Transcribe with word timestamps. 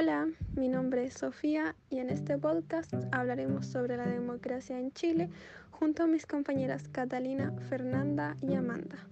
Hola, 0.00 0.28
mi 0.54 0.68
nombre 0.68 1.06
es 1.06 1.14
Sofía 1.14 1.74
y 1.90 1.98
en 1.98 2.08
este 2.08 2.38
podcast 2.38 2.94
hablaremos 3.10 3.66
sobre 3.66 3.96
la 3.96 4.06
democracia 4.06 4.78
en 4.78 4.92
Chile 4.92 5.28
junto 5.72 6.04
a 6.04 6.06
mis 6.06 6.24
compañeras 6.24 6.86
Catalina, 6.86 7.52
Fernanda 7.68 8.36
y 8.40 8.54
Amanda. 8.54 9.08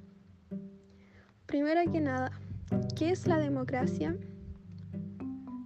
Primero 1.46 1.90
que 1.90 2.00
nada, 2.00 2.30
¿qué 2.94 3.10
es 3.10 3.26
la 3.26 3.38
democracia? 3.38 4.16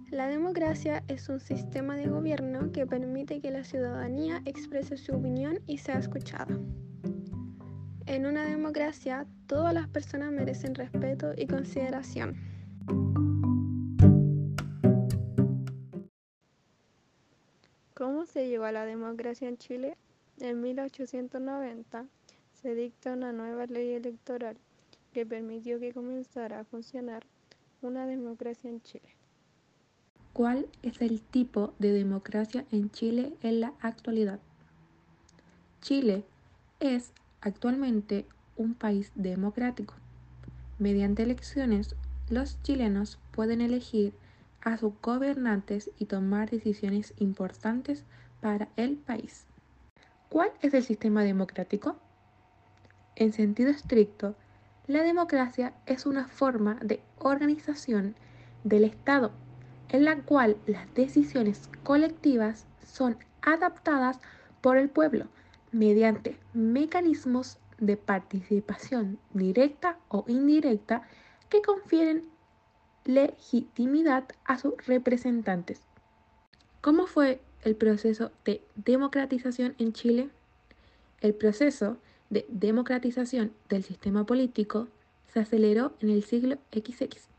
La 0.09 0.25
democracia 0.25 1.03
es 1.07 1.29
un 1.29 1.39
sistema 1.39 1.95
de 1.97 2.07
gobierno 2.07 2.71
que 2.71 2.87
permite 2.87 3.41
que 3.41 3.51
la 3.51 3.63
ciudadanía 3.63 4.41
exprese 4.45 4.97
su 4.97 5.13
opinión 5.13 5.59
y 5.67 5.77
sea 5.77 5.99
escuchada. 5.99 6.57
En 8.07 8.25
una 8.25 8.43
democracia, 8.45 9.27
todas 9.45 9.75
las 9.75 9.87
personas 9.87 10.31
merecen 10.31 10.73
respeto 10.73 11.33
y 11.37 11.45
consideración. 11.45 13.30
¿Cómo 18.01 18.25
se 18.25 18.47
llegó 18.47 18.63
a 18.63 18.71
la 18.71 18.83
democracia 18.83 19.47
en 19.47 19.59
Chile? 19.59 19.95
En 20.39 20.59
1890 20.59 22.07
se 22.59 22.73
dicta 22.73 23.13
una 23.13 23.31
nueva 23.31 23.67
ley 23.67 23.91
electoral 23.91 24.57
que 25.13 25.23
permitió 25.23 25.79
que 25.79 25.93
comenzara 25.93 26.61
a 26.61 26.63
funcionar 26.63 27.27
una 27.83 28.07
democracia 28.07 28.71
en 28.71 28.81
Chile. 28.81 29.07
¿Cuál 30.33 30.65
es 30.81 30.99
el 31.03 31.21
tipo 31.21 31.75
de 31.77 31.91
democracia 31.91 32.65
en 32.71 32.89
Chile 32.89 33.33
en 33.43 33.59
la 33.59 33.75
actualidad? 33.81 34.39
Chile 35.81 36.23
es 36.79 37.11
actualmente 37.39 38.25
un 38.57 38.73
país 38.73 39.11
democrático. 39.13 39.93
Mediante 40.79 41.21
elecciones, 41.21 41.95
los 42.31 42.59
chilenos 42.63 43.19
pueden 43.29 43.61
elegir 43.61 44.15
a 44.61 44.77
sus 44.77 44.93
gobernantes 45.01 45.91
y 45.97 46.05
tomar 46.05 46.49
decisiones 46.49 47.13
importantes 47.17 48.05
para 48.41 48.69
el 48.75 48.97
país. 48.97 49.45
¿Cuál 50.29 50.51
es 50.61 50.73
el 50.73 50.83
sistema 50.83 51.23
democrático? 51.23 51.97
En 53.15 53.33
sentido 53.33 53.69
estricto, 53.69 54.35
la 54.87 55.03
democracia 55.03 55.73
es 55.85 56.05
una 56.05 56.27
forma 56.27 56.75
de 56.81 57.01
organización 57.19 58.15
del 58.63 58.85
Estado 58.85 59.31
en 59.89 60.05
la 60.05 60.17
cual 60.21 60.57
las 60.65 60.91
decisiones 60.93 61.69
colectivas 61.83 62.65
son 62.85 63.17
adaptadas 63.41 64.19
por 64.61 64.77
el 64.77 64.89
pueblo 64.89 65.27
mediante 65.71 66.37
mecanismos 66.53 67.57
de 67.77 67.97
participación 67.97 69.19
directa 69.33 69.97
o 70.07 70.23
indirecta 70.27 71.03
que 71.49 71.61
confieren 71.61 72.29
legitimidad 73.05 74.25
a 74.45 74.57
sus 74.57 74.73
representantes. 74.85 75.81
¿Cómo 76.81 77.07
fue 77.07 77.41
el 77.63 77.75
proceso 77.75 78.31
de 78.45 78.63
democratización 78.75 79.75
en 79.77 79.93
Chile? 79.93 80.29
El 81.19 81.33
proceso 81.33 81.97
de 82.29 82.45
democratización 82.49 83.51
del 83.69 83.83
sistema 83.83 84.25
político 84.25 84.87
se 85.27 85.39
aceleró 85.39 85.93
en 85.99 86.09
el 86.09 86.23
siglo 86.23 86.57
XX 86.73 87.31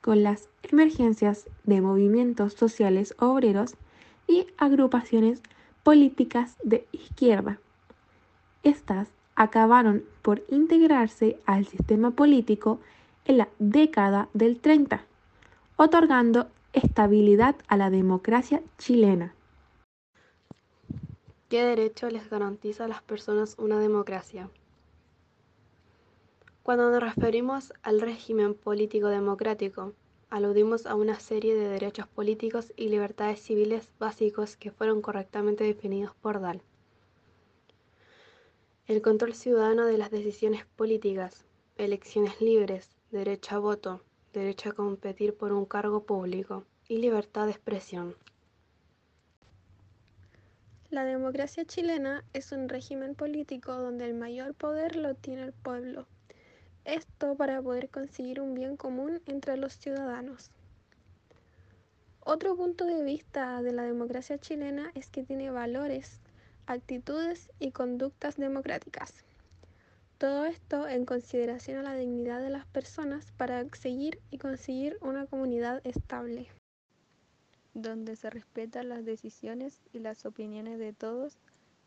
con 0.00 0.22
las 0.22 0.48
emergencias 0.62 1.48
de 1.64 1.80
movimientos 1.80 2.54
sociales 2.54 3.14
obreros 3.18 3.74
y 4.26 4.46
agrupaciones 4.56 5.42
políticas 5.82 6.56
de 6.62 6.86
izquierda. 6.92 7.58
Estas 8.62 9.08
acabaron 9.34 10.04
por 10.22 10.42
integrarse 10.48 11.38
al 11.46 11.66
sistema 11.66 12.10
político 12.10 12.80
en 13.28 13.38
la 13.38 13.48
década 13.58 14.30
del 14.32 14.58
30, 14.58 15.04
otorgando 15.76 16.48
estabilidad 16.72 17.56
a 17.68 17.76
la 17.76 17.90
democracia 17.90 18.62
chilena. 18.78 19.34
¿Qué 21.50 21.62
derecho 21.62 22.08
les 22.08 22.28
garantiza 22.28 22.86
a 22.86 22.88
las 22.88 23.02
personas 23.02 23.54
una 23.58 23.78
democracia? 23.78 24.48
Cuando 26.62 26.90
nos 26.90 27.02
referimos 27.02 27.74
al 27.82 28.00
régimen 28.00 28.54
político 28.54 29.08
democrático, 29.08 29.92
aludimos 30.30 30.86
a 30.86 30.94
una 30.94 31.20
serie 31.20 31.54
de 31.54 31.68
derechos 31.68 32.06
políticos 32.08 32.72
y 32.76 32.88
libertades 32.88 33.40
civiles 33.40 33.90
básicos 33.98 34.56
que 34.56 34.70
fueron 34.70 35.02
correctamente 35.02 35.64
definidos 35.64 36.14
por 36.22 36.40
Dahl. 36.40 36.62
El 38.86 39.02
control 39.02 39.34
ciudadano 39.34 39.84
de 39.84 39.98
las 39.98 40.10
decisiones 40.10 40.64
políticas, 40.76 41.44
elecciones 41.76 42.40
libres, 42.40 42.97
derecho 43.10 43.56
a 43.56 43.58
voto, 43.58 44.02
derecho 44.32 44.70
a 44.70 44.72
competir 44.72 45.34
por 45.34 45.52
un 45.52 45.64
cargo 45.64 46.04
público 46.04 46.64
y 46.88 46.98
libertad 46.98 47.46
de 47.46 47.52
expresión. 47.52 48.14
La 50.90 51.04
democracia 51.04 51.64
chilena 51.64 52.24
es 52.32 52.52
un 52.52 52.68
régimen 52.68 53.14
político 53.14 53.72
donde 53.74 54.06
el 54.06 54.14
mayor 54.14 54.54
poder 54.54 54.96
lo 54.96 55.14
tiene 55.14 55.42
el 55.42 55.52
pueblo. 55.52 56.06
Esto 56.84 57.34
para 57.34 57.60
poder 57.60 57.90
conseguir 57.90 58.40
un 58.40 58.54
bien 58.54 58.76
común 58.76 59.20
entre 59.26 59.56
los 59.56 59.74
ciudadanos. 59.74 60.50
Otro 62.20 62.56
punto 62.56 62.84
de 62.84 63.02
vista 63.02 63.62
de 63.62 63.72
la 63.72 63.84
democracia 63.84 64.38
chilena 64.38 64.90
es 64.94 65.08
que 65.08 65.22
tiene 65.22 65.50
valores, 65.50 66.20
actitudes 66.66 67.50
y 67.58 67.72
conductas 67.72 68.36
democráticas. 68.36 69.24
Todo 70.18 70.46
esto 70.46 70.88
en 70.88 71.04
consideración 71.04 71.78
a 71.78 71.84
la 71.84 71.94
dignidad 71.94 72.40
de 72.40 72.50
las 72.50 72.66
personas 72.66 73.30
para 73.36 73.64
seguir 73.76 74.20
y 74.32 74.38
conseguir 74.38 74.98
una 75.00 75.26
comunidad 75.26 75.80
estable. 75.86 76.48
Donde 77.72 78.16
se 78.16 78.28
respetan 78.28 78.88
las 78.88 79.04
decisiones 79.04 79.80
y 79.92 80.00
las 80.00 80.26
opiniones 80.26 80.80
de 80.80 80.92
todos 80.92 81.38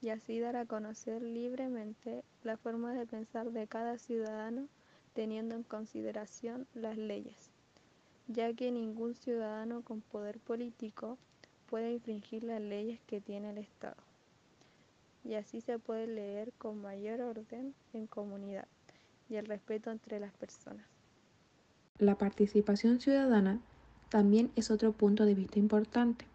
y 0.02 0.12
así 0.12 0.40
dar 0.40 0.56
a 0.56 0.66
conocer 0.66 1.22
libremente 1.22 2.24
la 2.44 2.56
forma 2.56 2.94
de 2.94 3.06
pensar 3.06 3.52
de 3.52 3.68
cada 3.68 3.98
ciudadano 3.98 4.70
teniendo 5.12 5.56
en 5.56 5.64
consideración 5.64 6.68
las 6.74 6.96
leyes, 6.96 7.52
ya 8.30 8.54
que 8.54 8.72
ningún 8.72 9.14
ciudadano 9.14 9.82
con 9.82 10.00
poder 10.00 10.40
político 10.40 11.18
puede 11.66 11.92
infringir 11.92 12.46
las 12.46 12.62
leyes 12.62 13.02
que 13.08 13.20
tiene 13.20 13.50
el 13.50 13.58
Estado 13.58 14.11
y 15.24 15.36
así 15.36 15.62
se 15.62 15.80
puede 15.80 16.08
leer 16.08 16.52
con 16.58 16.82
mayor 16.82 17.22
orden 17.22 17.74
en 17.94 18.08
comunidad 18.08 18.68
y 19.30 19.36
el 19.36 19.46
respeto 19.46 19.92
entre 19.92 20.20
las 20.20 20.34
personas. 20.34 20.86
La 21.98 22.18
participación 22.18 23.00
ciudadana 23.00 23.60
también 24.10 24.52
es 24.56 24.72
otro 24.72 24.92
punto 24.92 25.26
de 25.26 25.36
vista 25.36 25.60
importante, 25.60 26.26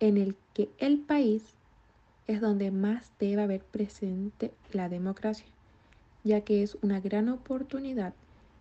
en 0.00 0.16
el 0.16 0.36
que 0.54 0.70
el 0.78 1.00
país 1.00 1.42
es 2.26 2.40
donde 2.40 2.70
más 2.70 3.10
debe 3.18 3.42
haber 3.42 3.62
presente 3.62 4.52
la 4.72 4.88
democracia, 4.88 5.46
ya 6.24 6.42
que 6.42 6.62
es 6.62 6.76
una 6.82 7.00
gran 7.00 7.28
oportunidad 7.28 8.14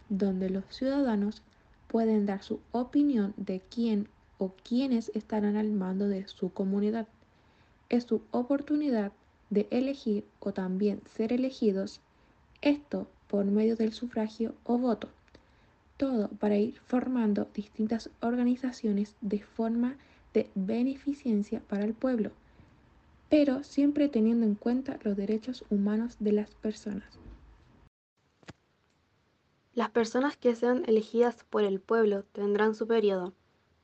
donde 0.09 0.49
los 0.49 0.65
ciudadanos 0.69 1.41
pueden 1.87 2.25
dar 2.25 2.43
su 2.43 2.59
opinión 2.71 3.33
de 3.37 3.61
quién 3.61 4.09
o 4.37 4.53
quiénes 4.63 5.11
estarán 5.13 5.55
al 5.55 5.71
mando 5.71 6.07
de 6.07 6.27
su 6.27 6.51
comunidad. 6.51 7.07
Es 7.89 8.05
su 8.05 8.21
oportunidad 8.31 9.11
de 9.49 9.67
elegir 9.71 10.25
o 10.39 10.51
también 10.51 11.01
ser 11.15 11.33
elegidos, 11.33 12.01
esto 12.61 13.07
por 13.27 13.45
medio 13.45 13.75
del 13.75 13.93
sufragio 13.93 14.53
o 14.63 14.77
voto. 14.77 15.09
Todo 15.97 16.27
para 16.27 16.57
ir 16.57 16.79
formando 16.85 17.47
distintas 17.53 18.09
organizaciones 18.21 19.15
de 19.21 19.41
forma 19.41 19.97
de 20.33 20.49
beneficencia 20.55 21.61
para 21.67 21.85
el 21.85 21.93
pueblo, 21.93 22.31
pero 23.29 23.63
siempre 23.63 24.07
teniendo 24.07 24.45
en 24.45 24.55
cuenta 24.55 24.99
los 25.03 25.17
derechos 25.17 25.65
humanos 25.69 26.17
de 26.19 26.31
las 26.33 26.53
personas. 26.55 27.17
Las 29.73 29.89
personas 29.91 30.37
que 30.37 30.55
sean 30.55 30.83
elegidas 30.87 31.43
por 31.49 31.63
el 31.63 31.79
pueblo 31.79 32.23
tendrán 32.31 32.73
su 32.73 32.87
periodo 32.87 33.33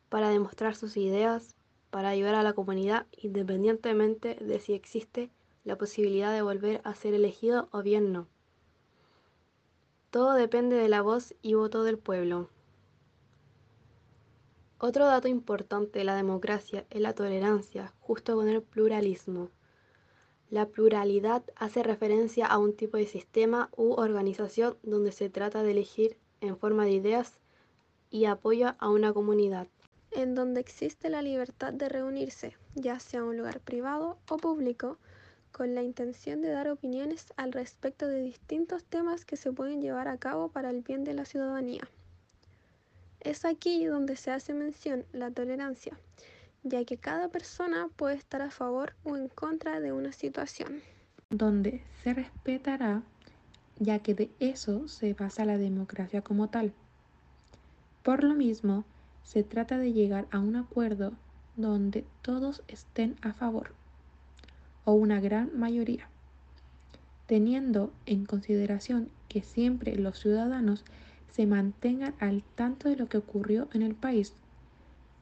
para 0.09 0.29
demostrar 0.29 0.75
sus 0.75 0.97
ideas, 0.97 1.55
para 1.91 2.09
ayudar 2.09 2.35
a 2.35 2.43
la 2.43 2.53
comunidad 2.53 3.05
independientemente 3.21 4.35
de 4.35 4.59
si 4.59 4.73
existe 4.73 5.29
la 5.63 5.77
posibilidad 5.77 6.33
de 6.33 6.41
volver 6.41 6.81
a 6.83 6.95
ser 6.95 7.13
elegido 7.13 7.69
o 7.71 7.81
bien 7.81 8.11
no. 8.11 8.27
Todo 10.11 10.33
depende 10.33 10.75
de 10.75 10.89
la 10.89 11.01
voz 11.01 11.33
y 11.41 11.55
voto 11.55 11.83
del 11.83 11.97
pueblo. 11.97 12.49
Otro 14.77 15.05
dato 15.05 15.27
importante 15.27 15.99
de 15.99 16.05
la 16.05 16.15
democracia 16.15 16.85
es 16.89 16.99
la 16.99 17.13
tolerancia, 17.13 17.93
justo 18.01 18.35
con 18.35 18.49
el 18.49 18.61
pluralismo. 18.61 19.49
La 20.49 20.67
pluralidad 20.67 21.43
hace 21.55 21.81
referencia 21.81 22.45
a 22.45 22.57
un 22.57 22.75
tipo 22.75 22.97
de 22.97 23.07
sistema 23.07 23.69
u 23.75 23.93
organización 23.93 24.77
donde 24.83 25.11
se 25.11 25.29
trata 25.29 25.63
de 25.63 25.71
elegir 25.71 26.17
en 26.41 26.57
forma 26.57 26.85
de 26.85 26.91
ideas 26.91 27.39
y 28.11 28.25
apoyo 28.25 28.75
a 28.77 28.89
una 28.89 29.13
comunidad. 29.13 29.67
En 30.11 30.35
donde 30.35 30.59
existe 30.59 31.09
la 31.09 31.23
libertad 31.23 31.73
de 31.73 31.89
reunirse, 31.89 32.55
ya 32.75 32.99
sea 32.99 33.23
un 33.23 33.37
lugar 33.37 33.61
privado 33.61 34.19
o 34.29 34.37
público, 34.37 34.99
con 35.53 35.75
la 35.75 35.83
intención 35.83 36.41
de 36.41 36.49
dar 36.49 36.67
opiniones 36.67 37.31
al 37.37 37.53
respecto 37.53 38.07
de 38.07 38.21
distintos 38.21 38.83
temas 38.83 39.23
que 39.23 39.37
se 39.37 39.53
pueden 39.53 39.81
llevar 39.81 40.07
a 40.07 40.17
cabo 40.17 40.49
para 40.49 40.71
el 40.71 40.81
bien 40.81 41.03
de 41.03 41.13
la 41.13 41.25
ciudadanía. 41.25 41.87
Es 43.21 43.45
aquí 43.45 43.85
donde 43.85 44.17
se 44.17 44.31
hace 44.31 44.53
mención 44.53 45.05
la 45.13 45.31
tolerancia, 45.31 45.97
ya 46.63 46.83
que 46.83 46.97
cada 46.97 47.29
persona 47.29 47.87
puede 47.95 48.15
estar 48.15 48.41
a 48.41 48.49
favor 48.49 48.95
o 49.03 49.15
en 49.15 49.29
contra 49.29 49.79
de 49.79 49.93
una 49.93 50.11
situación. 50.11 50.81
Donde 51.29 51.83
se 52.03 52.13
respetará, 52.13 53.03
ya 53.77 53.99
que 53.99 54.15
de 54.15 54.31
eso 54.39 54.87
se 54.87 55.13
basa 55.13 55.45
la 55.45 55.57
democracia 55.59 56.21
como 56.21 56.49
tal. 56.49 56.73
Por 58.01 58.23
lo 58.23 58.33
mismo, 58.33 58.85
se 59.23 59.43
trata 59.43 59.77
de 59.77 59.93
llegar 59.93 60.25
a 60.31 60.39
un 60.39 60.55
acuerdo 60.55 61.13
donde 61.55 62.05
todos 62.23 62.63
estén 62.67 63.15
a 63.21 63.33
favor, 63.33 63.73
o 64.85 64.93
una 64.93 65.19
gran 65.19 65.57
mayoría, 65.57 66.09
teniendo 67.25 67.91
en 68.05 68.25
consideración 68.25 69.09
que 69.27 69.41
siempre 69.41 69.95
los 69.95 70.19
ciudadanos 70.19 70.83
se 71.31 71.47
mantengan 71.47 72.13
al 72.19 72.43
tanto 72.55 72.89
de 72.89 72.95
lo 72.95 73.07
que 73.07 73.17
ocurrió 73.17 73.67
en 73.73 73.81
el 73.81 73.95
país, 73.95 74.33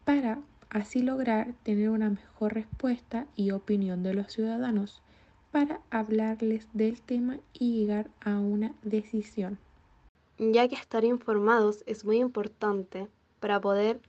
para 0.04 0.40
así 0.69 1.02
lograr 1.02 1.54
tener 1.63 1.90
una 1.90 2.10
mejor 2.10 2.54
respuesta 2.54 3.28
y 3.36 3.52
opinión 3.52 4.04
de 4.04 4.13
los 4.13 4.31
ciudadanos, 4.31 5.02
para 5.52 5.81
hablarles 5.90 6.68
del 6.74 7.02
tema 7.02 7.38
y 7.54 7.80
llegar 7.80 8.10
a 8.22 8.40
una 8.40 8.74
decisión. 8.84 9.60
Ya 10.40 10.68
que 10.68 10.75
estar 10.75 11.04
informados 11.04 11.84
es 11.86 12.06
muy 12.06 12.18
importante 12.18 13.08
para 13.40 13.60
poder 13.60 14.00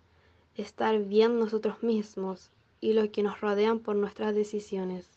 estar 0.57 0.99
bien 1.05 1.39
nosotros 1.39 1.83
mismos 1.83 2.51
y 2.81 2.93
los 2.95 3.09
que 3.09 3.23
nos 3.23 3.41
rodean 3.41 3.81
por 3.81 3.97
nuestras 3.97 4.35
decisiones. 4.35 5.12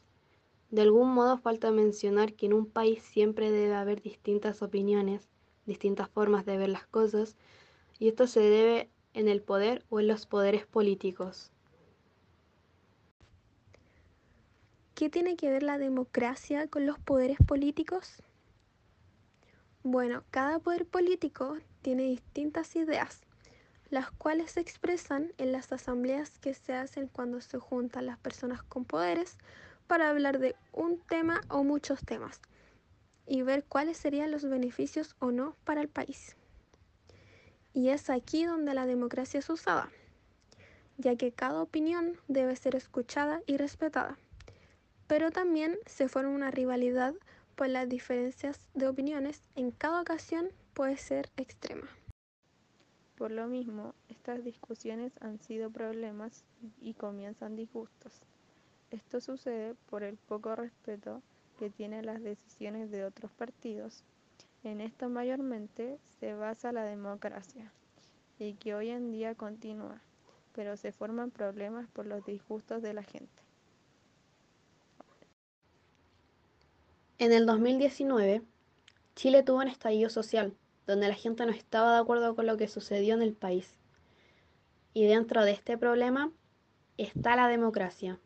De 0.71 0.81
algún 0.81 1.13
modo 1.13 1.37
falta 1.37 1.71
mencionar 1.71 2.33
que 2.33 2.47
en 2.47 2.53
un 2.53 2.65
país 2.65 3.01
siempre 3.03 3.51
debe 3.51 3.75
haber 3.75 4.01
distintas 4.01 4.61
opiniones, 4.61 5.29
distintas 5.65 6.09
formas 6.09 6.45
de 6.45 6.57
ver 6.57 6.69
las 6.69 6.87
cosas, 6.87 7.35
y 7.99 8.07
esto 8.07 8.27
se 8.27 8.41
debe 8.41 8.89
en 9.13 9.27
el 9.27 9.41
poder 9.41 9.85
o 9.89 9.99
en 9.99 10.07
los 10.07 10.25
poderes 10.25 10.65
políticos. 10.65 11.51
¿Qué 14.95 15.09
tiene 15.09 15.35
que 15.35 15.49
ver 15.49 15.63
la 15.63 15.77
democracia 15.77 16.67
con 16.67 16.85
los 16.85 16.99
poderes 16.99 17.37
políticos? 17.45 18.23
Bueno, 19.83 20.23
cada 20.31 20.59
poder 20.59 20.85
político 20.85 21.57
tiene 21.81 22.03
distintas 22.03 22.75
ideas 22.75 23.25
las 23.89 24.11
cuales 24.11 24.51
se 24.51 24.59
expresan 24.59 25.33
en 25.37 25.51
las 25.51 25.71
asambleas 25.71 26.39
que 26.39 26.53
se 26.53 26.73
hacen 26.73 27.07
cuando 27.07 27.39
se 27.41 27.59
juntan 27.59 28.05
las 28.05 28.17
personas 28.17 28.63
con 28.63 28.85
poderes 28.85 29.37
para 29.87 30.09
hablar 30.09 30.39
de 30.39 30.55
un 30.73 30.99
tema 30.99 31.41
o 31.49 31.63
muchos 31.63 32.01
temas 32.03 32.41
y 33.27 33.41
ver 33.41 33.63
cuáles 33.63 33.97
serían 33.97 34.31
los 34.31 34.45
beneficios 34.45 35.15
o 35.19 35.31
no 35.31 35.55
para 35.63 35.81
el 35.81 35.89
país. 35.89 36.35
Y 37.73 37.89
es 37.89 38.09
aquí 38.09 38.45
donde 38.45 38.73
la 38.73 38.85
democracia 38.85 39.39
es 39.39 39.49
usada, 39.49 39.89
ya 40.97 41.15
que 41.15 41.31
cada 41.31 41.61
opinión 41.61 42.17
debe 42.27 42.55
ser 42.55 42.75
escuchada 42.75 43.41
y 43.45 43.57
respetada, 43.57 44.17
pero 45.07 45.31
también 45.31 45.77
se 45.85 46.07
forma 46.07 46.29
una 46.29 46.51
rivalidad 46.51 47.13
pues 47.55 47.71
las 47.71 47.87
diferencias 47.87 48.59
de 48.73 48.87
opiniones 48.87 49.41
en 49.55 49.71
cada 49.71 50.01
ocasión 50.01 50.49
puede 50.73 50.97
ser 50.97 51.29
extrema. 51.37 51.87
Por 53.17 53.31
lo 53.31 53.47
mismo, 53.47 53.95
estas 54.09 54.43
discusiones 54.43 55.13
han 55.21 55.39
sido 55.39 55.69
problemas 55.69 56.43
y 56.81 56.95
comienzan 56.95 57.55
disgustos. 57.55 58.21
Esto 58.95 59.19
sucede 59.19 59.75
por 59.89 60.03
el 60.03 60.15
poco 60.15 60.55
respeto 60.55 61.21
que 61.59 61.69
tienen 61.69 62.05
las 62.05 62.23
decisiones 62.23 62.89
de 62.91 63.03
otros 63.03 63.29
partidos. 63.29 64.05
En 64.63 64.79
esto 64.79 65.09
mayormente 65.09 65.99
se 66.17 66.33
basa 66.33 66.71
la 66.71 66.85
democracia 66.85 67.73
y 68.39 68.53
que 68.53 68.73
hoy 68.73 68.91
en 68.91 69.11
día 69.11 69.35
continúa, 69.35 70.01
pero 70.53 70.77
se 70.77 70.93
forman 70.93 71.29
problemas 71.29 71.89
por 71.89 72.05
los 72.05 72.25
disgustos 72.25 72.81
de 72.81 72.93
la 72.93 73.03
gente. 73.03 73.43
En 77.17 77.33
el 77.33 77.45
2019, 77.45 78.43
Chile 79.13 79.43
tuvo 79.43 79.57
un 79.57 79.67
estallido 79.67 80.09
social 80.09 80.55
donde 80.87 81.09
la 81.09 81.15
gente 81.15 81.45
no 81.45 81.51
estaba 81.51 81.95
de 81.95 81.99
acuerdo 81.99 82.33
con 82.33 82.45
lo 82.45 82.55
que 82.55 82.69
sucedió 82.69 83.13
en 83.13 83.21
el 83.21 83.33
país. 83.33 83.77
Y 84.93 85.05
dentro 85.05 85.43
de 85.43 85.51
este 85.51 85.77
problema 85.77 86.31
está 86.97 87.35
la 87.35 87.49
democracia, 87.49 88.21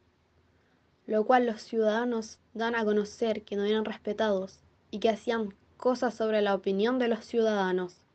lo 1.09 1.25
cual 1.25 1.47
los 1.47 1.63
ciudadanos 1.63 2.37
dan 2.53 2.75
a 2.75 2.85
conocer 2.85 3.41
que 3.41 3.55
no 3.55 3.63
eran 3.63 3.83
respetados 3.83 4.59
y 4.91 4.99
que 4.99 5.09
hacían 5.09 5.55
cosas 5.75 6.13
sobre 6.13 6.43
la 6.43 6.53
opinión 6.53 6.99
de 6.99 7.07
los 7.07 7.25
ciudadanos. 7.25 8.05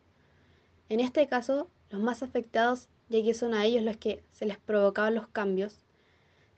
En 0.89 1.01
este 1.01 1.27
caso, 1.27 1.69
los 1.91 2.01
más 2.01 2.23
afectados, 2.23 2.89
ya 3.09 3.21
que 3.21 3.35
son 3.35 3.53
a 3.53 3.65
ellos 3.65 3.83
los 3.83 3.97
que 3.97 4.23
se 4.31 4.47
les 4.47 4.59
provocaban 4.59 5.17
los 5.17 5.27
cambios, 5.27 5.81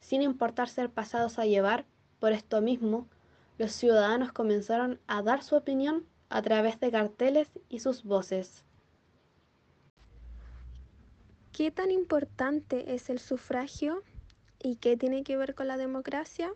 sin 0.00 0.20
importar 0.20 0.68
ser 0.68 0.90
pasados 0.90 1.38
a 1.38 1.46
llevar, 1.46 1.86
por 2.20 2.32
esto 2.32 2.60
mismo, 2.60 3.08
los 3.56 3.72
ciudadanos 3.72 4.30
comenzaron 4.30 5.00
a 5.06 5.22
dar 5.22 5.42
su 5.42 5.56
opinión 5.56 6.04
a 6.28 6.42
través 6.42 6.78
de 6.80 6.90
carteles 6.90 7.48
y 7.70 7.78
sus 7.78 8.04
voces. 8.04 8.62
¿Qué 11.52 11.70
tan 11.70 11.90
importante 11.90 12.94
es 12.94 13.08
el 13.08 13.20
sufragio 13.20 14.02
y 14.62 14.76
qué 14.76 14.96
tiene 14.96 15.24
que 15.24 15.36
ver 15.36 15.54
con 15.54 15.68
la 15.68 15.76
democracia? 15.76 16.52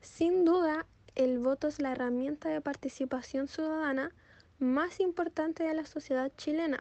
Sin 0.00 0.44
duda, 0.44 0.86
el 1.14 1.38
voto 1.38 1.68
es 1.68 1.80
la 1.80 1.92
herramienta 1.92 2.48
de 2.48 2.60
participación 2.60 3.48
ciudadana 3.48 4.12
más 4.58 5.00
importante 5.00 5.64
de 5.64 5.74
la 5.74 5.86
sociedad 5.86 6.30
chilena, 6.36 6.80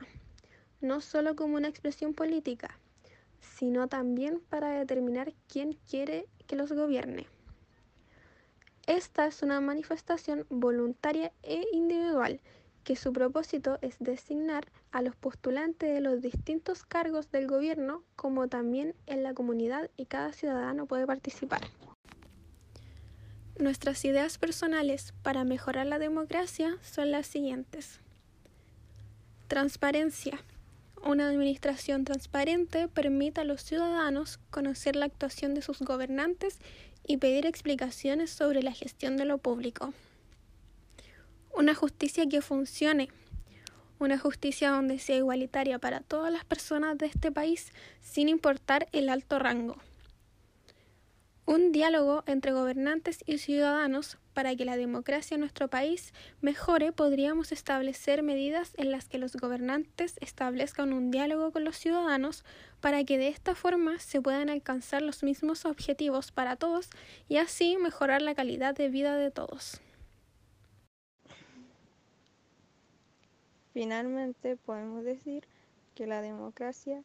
no 0.81 1.01
solo 1.01 1.35
como 1.35 1.55
una 1.55 1.67
expresión 1.67 2.13
política, 2.13 2.79
sino 3.39 3.87
también 3.87 4.41
para 4.49 4.69
determinar 4.69 5.33
quién 5.47 5.77
quiere 5.89 6.27
que 6.47 6.55
los 6.55 6.71
gobierne. 6.71 7.27
Esta 8.87 9.27
es 9.27 9.43
una 9.43 9.61
manifestación 9.61 10.45
voluntaria 10.49 11.31
e 11.43 11.63
individual 11.73 12.41
que 12.83 12.95
su 12.95 13.13
propósito 13.13 13.77
es 13.81 13.95
designar 13.99 14.67
a 14.91 15.01
los 15.01 15.15
postulantes 15.15 15.93
de 15.93 16.01
los 16.01 16.21
distintos 16.21 16.83
cargos 16.83 17.31
del 17.31 17.47
gobierno 17.47 18.03
como 18.15 18.47
también 18.47 18.95
en 19.05 19.23
la 19.23 19.33
comunidad 19.33 19.89
y 19.97 20.05
cada 20.05 20.33
ciudadano 20.33 20.85
puede 20.85 21.05
participar. 21.05 21.61
Nuestras 23.59 24.05
ideas 24.05 24.37
personales 24.37 25.13
para 25.21 25.43
mejorar 25.43 25.85
la 25.85 25.99
democracia 25.99 26.77
son 26.81 27.11
las 27.11 27.27
siguientes. 27.27 27.99
Transparencia. 29.49 30.41
Una 31.03 31.27
administración 31.27 32.05
transparente 32.05 32.87
permite 32.87 33.41
a 33.41 33.45
los 33.45 33.61
ciudadanos 33.61 34.39
conocer 34.49 34.95
la 34.95 35.05
actuación 35.05 35.53
de 35.53 35.61
sus 35.61 35.79
gobernantes 35.79 36.59
y 37.05 37.17
pedir 37.17 37.45
explicaciones 37.45 38.29
sobre 38.29 38.63
la 38.63 38.71
gestión 38.71 39.17
de 39.17 39.25
lo 39.25 39.37
público. 39.37 39.93
Una 41.53 41.75
justicia 41.75 42.27
que 42.27 42.41
funcione. 42.41 43.09
Una 43.99 44.17
justicia 44.17 44.69
donde 44.69 44.99
sea 44.99 45.17
igualitaria 45.17 45.79
para 45.79 45.99
todas 46.01 46.31
las 46.31 46.45
personas 46.45 46.97
de 46.97 47.07
este 47.07 47.31
país 47.31 47.73
sin 48.01 48.29
importar 48.29 48.87
el 48.91 49.09
alto 49.09 49.39
rango. 49.39 49.77
Un 51.45 51.71
diálogo 51.71 52.23
entre 52.27 52.51
gobernantes 52.51 53.23
y 53.25 53.39
ciudadanos 53.39 54.19
para 54.35 54.55
que 54.55 54.65
la 54.65 54.77
democracia 54.77 55.33
en 55.33 55.41
nuestro 55.41 55.67
país 55.67 56.13
mejore, 56.41 56.91
podríamos 56.91 57.51
establecer 57.51 58.21
medidas 58.21 58.71
en 58.77 58.91
las 58.91 59.09
que 59.09 59.17
los 59.17 59.35
gobernantes 59.35 60.15
establezcan 60.21 60.93
un 60.93 61.09
diálogo 61.09 61.51
con 61.51 61.65
los 61.65 61.75
ciudadanos 61.75 62.45
para 62.79 63.03
que 63.03 63.17
de 63.17 63.29
esta 63.29 63.55
forma 63.55 63.99
se 63.99 64.21
puedan 64.21 64.49
alcanzar 64.49 65.01
los 65.01 65.23
mismos 65.23 65.65
objetivos 65.65 66.31
para 66.31 66.55
todos 66.55 66.89
y 67.27 67.37
así 67.37 67.77
mejorar 67.77 68.21
la 68.21 68.35
calidad 68.35 68.75
de 68.75 68.89
vida 68.89 69.17
de 69.17 69.31
todos. 69.31 69.81
Finalmente 73.73 74.57
podemos 74.57 75.03
decir 75.03 75.47
que 75.95 76.07
la 76.07 76.21
democracia 76.21 77.03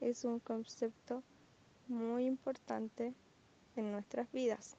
es 0.00 0.24
un 0.24 0.38
concepto 0.38 1.22
muy 1.88 2.26
importante 2.26 3.14
en 3.76 3.92
nuestras 3.92 4.30
vidas 4.32 4.76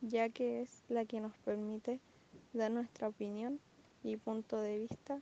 ya 0.00 0.28
que 0.28 0.62
es 0.62 0.82
la 0.88 1.04
que 1.04 1.20
nos 1.20 1.36
permite 1.38 2.00
dar 2.52 2.70
nuestra 2.70 3.08
opinión 3.08 3.60
y 4.02 4.16
punto 4.16 4.60
de 4.60 4.78
vista 4.78 5.20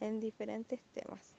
en 0.00 0.20
diferentes 0.20 0.80
temas. 0.94 1.34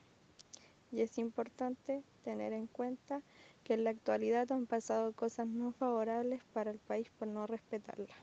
Y 0.92 1.02
es 1.02 1.18
importante 1.18 2.04
tener 2.24 2.54
en 2.54 2.68
cuenta 2.68 3.22
que 3.64 3.74
en 3.74 3.84
la 3.84 3.90
actualidad 3.90 4.52
han 4.52 4.68
pasado 4.68 5.14
cosas 5.14 5.48
no 5.48 5.72
favorables 5.72 6.44
para 6.54 6.72
el 6.72 6.78
país 6.78 7.10
por 7.18 7.28
no 7.28 7.48
respetarla. 7.48 8.14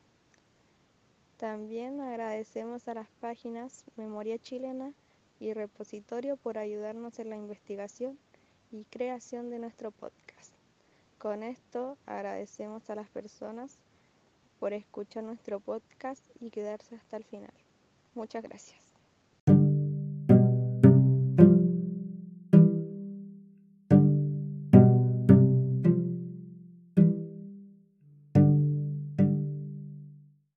También 1.37 2.01
agradecemos 2.01 2.87
a 2.87 2.95
las 2.95 3.09
páginas 3.21 3.85
Memoria 3.97 4.39
Chilena 4.39 4.93
y 5.41 5.53
Repositorio 5.55 6.37
por 6.37 6.59
ayudarnos 6.59 7.19
en 7.19 7.31
la 7.31 7.37
investigación 7.37 8.19
y 8.71 8.85
creación 8.85 9.51
de 9.51 9.59
nuestro 9.59 9.91
podcast. 9.91 10.53
Con 11.19 11.43
esto 11.43 11.99
agradecemos 12.07 12.89
a 12.91 12.95
las 12.95 13.09
personas 13.09 13.79
por 14.61 14.73
escuchar 14.73 15.25
nuestro 15.25 15.59
podcast 15.59 16.25
y 16.41 16.51
quedarse 16.51 16.95
hasta 16.95 17.17
el 17.17 17.25
final. 17.25 17.53
Muchas 18.15 18.43
gracias. 18.43 18.80